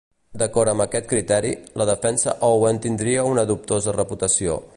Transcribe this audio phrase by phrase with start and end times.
[0.43, 1.51] D'acord amb aquest criteri,
[1.81, 4.63] la defensa Owen tindria una dubtosa reputació.